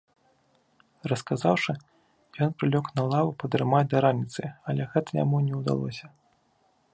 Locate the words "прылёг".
2.61-2.85